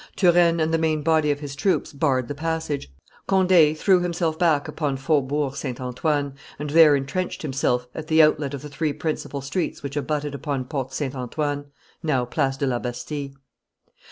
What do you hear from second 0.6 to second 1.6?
the main body of his